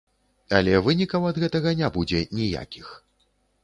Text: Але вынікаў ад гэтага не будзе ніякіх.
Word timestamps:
Але 0.59 0.73
вынікаў 0.87 1.29
ад 1.33 1.39
гэтага 1.45 1.77
не 1.85 1.93
будзе 2.01 2.27
ніякіх. 2.43 2.87